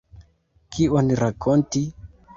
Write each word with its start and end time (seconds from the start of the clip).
Kion 0.77 1.13
rakonti? 1.21 1.87